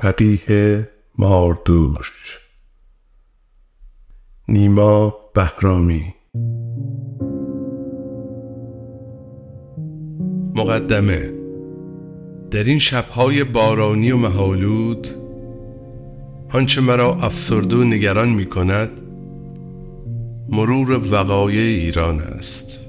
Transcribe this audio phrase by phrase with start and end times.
[0.00, 2.38] فقیه ماردوش.
[4.48, 6.14] نیما بهرامی.
[10.54, 11.32] مقدمه.
[12.50, 15.08] در این شبهای بارانی و مهالود
[16.50, 19.00] آنچه مرا افسرده و نگران می کند
[20.48, 22.80] مرور وقایع ایران است.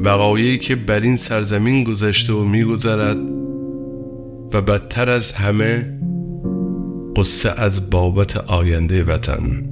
[0.00, 3.31] وقایعی که بر این سرزمین گذشته و میگذرد
[4.52, 5.98] و بدتر از همه
[7.16, 9.64] قصه از بابت آینده وطن.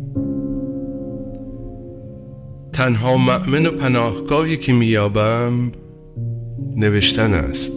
[2.72, 5.72] تنها مأمن و پناهگاهی که میابم
[6.76, 7.72] نوشتن است.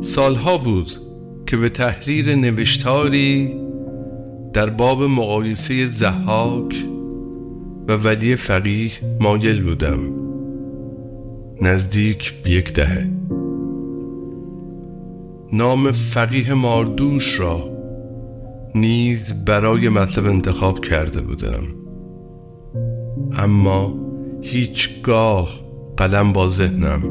[0.00, 0.92] سالها بود
[1.46, 3.54] که به تحریر نوشتاری
[4.52, 6.84] در باب مقایسه زحاک
[7.88, 9.98] و ولی فقیه مایل بودم.
[11.62, 13.23] نزدیک یک دهه.
[15.52, 17.74] نام فقیه ماردوش را
[18.74, 21.62] نیز برای مطلب انتخاب کرده بودم.
[23.38, 23.94] اما
[24.42, 25.48] هیچگاه
[25.96, 27.02] قلم با ذهنم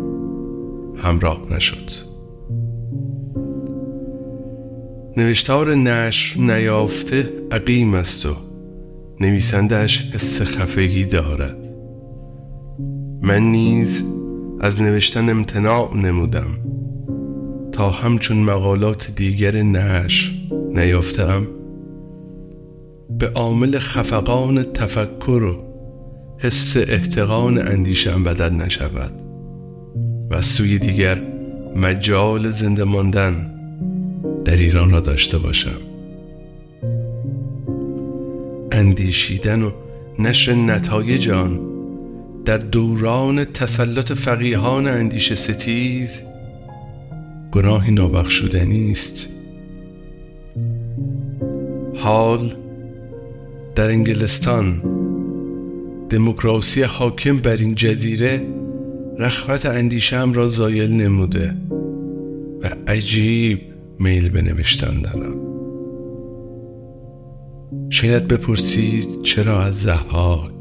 [0.98, 2.14] همراه نشد.
[5.18, 8.30] نوشتار نشر نیافته عقیم است و
[9.20, 11.58] نویسندش حس خفگی دارد.
[13.22, 14.03] من نیز
[14.62, 16.72] از نوشتن امتناع نمودم.
[17.73, 20.31] تا همچون مقالات دیگر نشر
[20.73, 21.47] نیافتم.
[23.09, 25.63] به عامل خفقان تفکر و
[26.39, 29.13] حس احتقان اندیشم بدل نشود.
[30.29, 31.21] و سوی دیگر
[31.75, 33.53] مجال زنده ماندن
[34.45, 35.81] در ایران را داشته باشم.
[38.71, 39.71] اندیشیدن و
[40.19, 41.59] نشر نتایج آن
[42.45, 46.09] در دوران تسلط فقیهان اندیش ستیز
[47.54, 49.30] گناهی نابخشودنی است
[51.96, 52.56] حال
[53.76, 54.82] در انگلستان
[56.09, 58.47] دموکراسی حاکم بر این جزیره
[59.19, 61.56] رخوت اندیشم را زایل نموده
[62.62, 63.62] و عجیب
[64.00, 65.36] میل به نوشتن دارم.
[67.90, 70.52] شاید بپرسید چرا از زحاک؟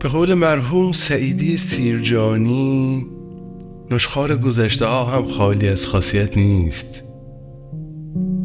[0.00, 3.06] به قول مرحوم سعیدی سیرجانی
[3.90, 7.02] نشخار گذشته ها هم خالی از خاصیت نیست.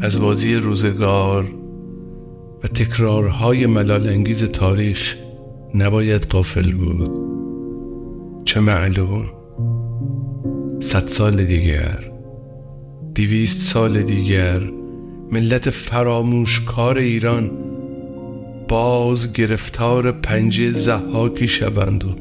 [0.02, 1.52] از بازی روزگار
[2.64, 5.16] و تکرارهای ملال انگیز تاریخ
[5.76, 7.12] نباید قافل بود.
[8.46, 9.26] چه معلوم؟
[10.80, 12.12] صد سال دیگر
[13.14, 14.62] دیویست سال دیگر
[15.32, 17.52] ملت فراموشکار ایران
[18.68, 22.16] باز گرفتار پنجه زحاکی شوند و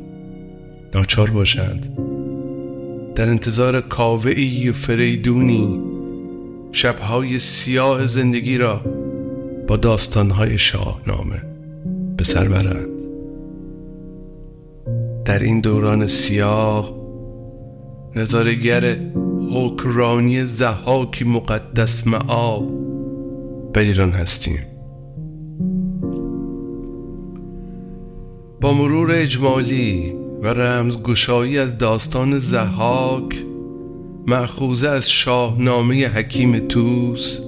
[0.94, 2.03] ناچار باشند.
[3.14, 5.80] در انتظار کاوهی و فریدونی
[6.72, 8.80] شبهای سیاه زندگی را
[9.66, 11.42] با داستانهای شاهنامه
[12.16, 12.88] به سر برند.
[15.24, 16.94] در این دوران سیاه
[18.16, 18.96] نظارگر
[19.52, 22.68] حکرانی زحاکی مقدس معاب
[23.72, 24.58] بر ایران هستیم.
[28.60, 33.44] با مرور اجمالی و رمزگشایی از داستان زحاک
[34.26, 37.40] معخوزه از شاهنامه حکیم توس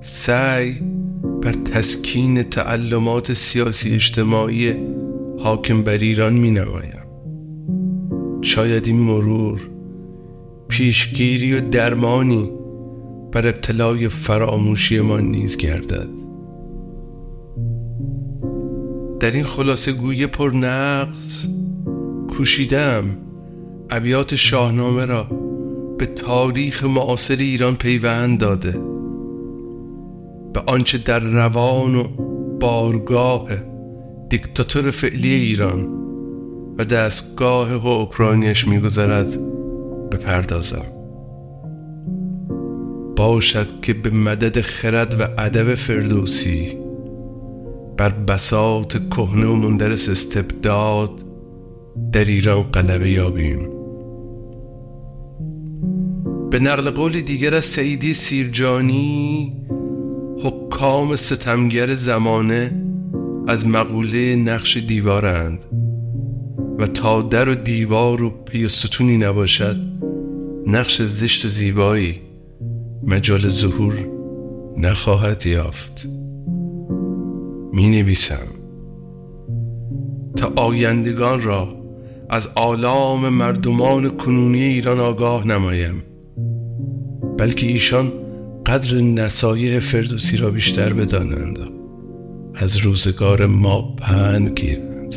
[0.00, 0.80] سعی
[1.42, 4.74] بر تسکین تعلمات سیاسی اجتماعی
[5.38, 7.04] حاکم بر ایران می نمایم
[8.42, 9.60] شاید این مرور
[10.68, 12.50] پیشگیری و درمانی
[13.32, 16.08] بر ابتلای فراموشی ما نیز گردد.
[19.20, 21.59] در این خلاصه گویه پر نقص
[22.30, 23.04] کوشیدم
[23.90, 25.24] ابیات شاهنامه را
[25.98, 28.72] به تاریخ معاصر ایران پیوند داده.
[30.54, 32.02] به آنچه در روان و
[32.60, 33.48] بارگاه
[34.28, 35.88] دیکتاتور فعلی ایران
[36.78, 39.36] و دستگاه حکرانیش میگذرد
[40.10, 40.86] بپردازم.
[43.16, 46.78] باشد که به مدد خرد و ادب فردوسی
[47.96, 51.29] بر بساط کهنه و مندرس استبداد
[52.12, 53.68] در ایران غلبه یابیم.
[56.50, 59.52] به نقل قول دیگر از سعیدی سیرجانی
[60.42, 62.72] حکام ستمگر زمانه
[63.48, 65.64] از مقوله نقش دیوارند.
[66.78, 69.76] و تا در و دیوار و پی ستونی نباشد
[70.66, 72.20] نقش زشت و زیبایی
[73.06, 73.94] مجال ظهور
[74.76, 76.06] نخواهد یافت.
[77.72, 78.46] می نویسم.
[80.36, 81.79] تا آیندگان را
[82.32, 86.02] از آلام مردمان کنونی ایران آگاه نمایم.
[87.38, 88.12] بلکه ایشان
[88.66, 91.58] قدر نصایح فردوسی را بیشتر بدانند.
[92.54, 95.14] از روزگار ما پند گیرند.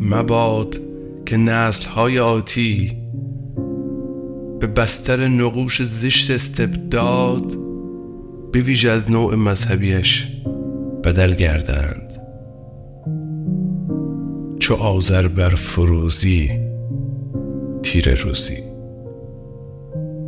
[0.00, 0.80] مباد
[1.26, 2.92] که نسل های آتی
[4.60, 7.56] به بستر نقوش زشت استبداد
[8.52, 10.26] به ویژه از نوع مذهبیش
[11.04, 12.07] بدل گردند.
[14.68, 16.50] چو آذر بر فروزی
[17.82, 18.62] تیر روزی.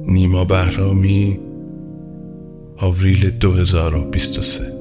[0.07, 1.41] نیما بهرامی
[2.77, 4.80] آوریل 2023